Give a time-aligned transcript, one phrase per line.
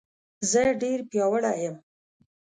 [0.51, 1.75] زه ډېر پیاوړی یم